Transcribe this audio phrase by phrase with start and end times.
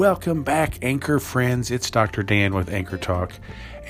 [0.00, 1.70] Welcome back, Anchor friends.
[1.70, 2.22] It's Dr.
[2.22, 3.34] Dan with Anchor Talk,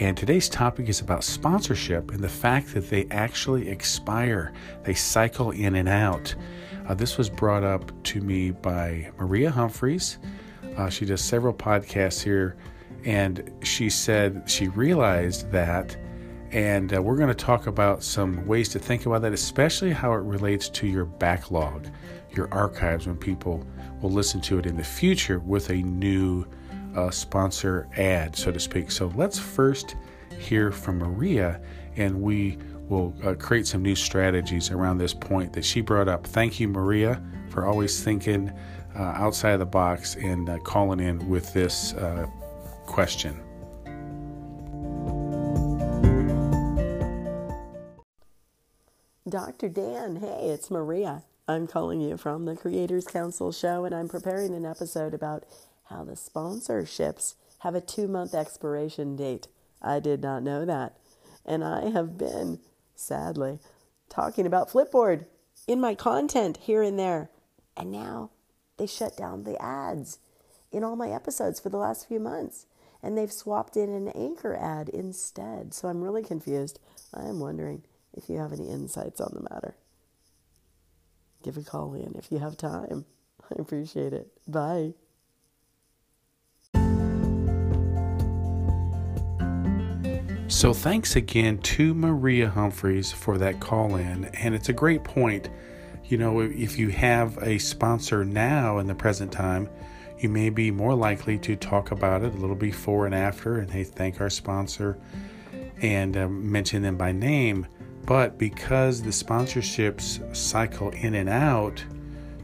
[0.01, 4.53] and today's topic is about sponsorship and the fact that they actually expire,
[4.83, 6.35] they cycle in and out.
[6.88, 10.19] Uh, this was brought up to me by Maria Humphreys.
[10.76, 12.56] Uh, she does several podcasts here,
[13.04, 15.97] and she said she realized that.
[16.51, 20.12] And uh, we're going to talk about some ways to think about that, especially how
[20.15, 21.87] it relates to your backlog,
[22.33, 23.65] your archives, when people
[24.01, 26.47] will listen to it in the future with a new
[26.97, 28.91] uh, sponsor ad, so to speak.
[28.91, 29.97] So let's first
[30.39, 31.61] hear from Maria,
[31.97, 36.27] and we will uh, create some new strategies around this point that she brought up.
[36.27, 38.51] Thank you, Maria, for always thinking
[38.97, 42.27] uh, outside of the box and uh, calling in with this uh,
[42.87, 43.41] question.
[49.29, 49.69] Dr.
[49.69, 51.23] Dan, hey, it's Maria.
[51.49, 55.45] I'm calling you from the Creators Council show, and I'm preparing an episode about
[55.89, 59.48] how the sponsorships have a two month expiration date.
[59.83, 60.97] I did not know that.
[61.45, 62.61] And I have been,
[62.95, 63.59] sadly,
[64.09, 65.27] talking about Flipboard
[65.67, 67.31] in my content here and there.
[67.77, 68.31] And now
[68.77, 70.19] they shut down the ads
[70.70, 72.67] in all my episodes for the last few months.
[73.03, 75.73] And they've swapped in an anchor ad instead.
[75.75, 76.79] So I'm really confused.
[77.14, 77.83] I am wondering
[78.14, 79.75] if you have any insights on the matter
[81.42, 83.05] give a call in if you have time.
[83.50, 84.28] I appreciate it.
[84.46, 84.94] Bye.
[90.48, 94.24] So, thanks again to Maria Humphreys for that call in.
[94.27, 95.48] And it's a great point.
[96.05, 99.68] You know, if you have a sponsor now in the present time,
[100.18, 103.70] you may be more likely to talk about it a little before and after and
[103.70, 104.98] hey, thank our sponsor
[105.80, 107.66] and uh, mention them by name.
[108.11, 111.84] But because the sponsorships cycle in and out,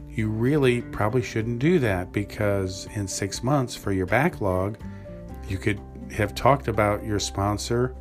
[0.09, 4.77] you really probably shouldn't do that because in six months for your backlog,
[5.49, 5.81] you could
[6.13, 7.93] have talked about your sponsor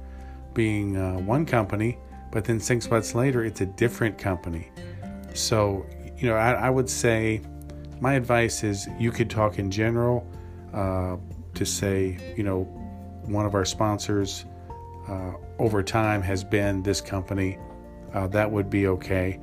[0.54, 1.98] being uh, one company,
[2.30, 4.70] but then six months later, it's a different company.
[5.34, 5.84] So,
[6.16, 7.40] you know, I, I would say
[8.00, 10.24] my advice is you could talk in general
[10.72, 11.16] uh,
[11.54, 12.60] to say, you know,
[13.24, 14.44] one of our sponsors
[15.08, 17.58] uh, over time has been this company,
[18.14, 19.38] uh, that would be okay.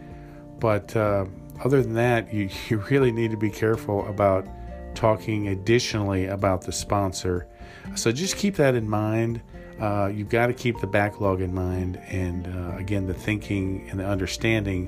[0.59, 1.25] But uh,
[1.63, 4.47] other than that, you, you really need to be careful about
[4.95, 7.47] talking additionally about the sponsor.
[7.95, 9.41] So just keep that in mind.
[9.79, 13.99] Uh, you've got to keep the backlog in mind, and uh, again, the thinking and
[13.99, 14.87] the understanding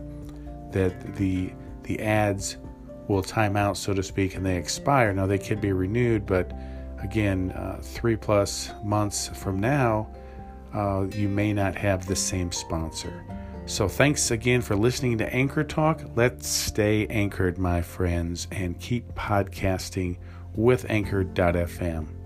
[0.71, 1.51] that the
[1.83, 2.57] the ads
[3.07, 5.13] will time out, so to speak, and they expire.
[5.13, 6.51] Now they could be renewed, but
[7.01, 10.07] again, uh, three plus months from now,
[10.75, 13.23] uh, you may not have the same sponsor.
[13.65, 16.01] So, thanks again for listening to Anchor Talk.
[16.15, 20.17] Let's stay anchored, my friends, and keep podcasting
[20.53, 22.24] with Anchor.fm.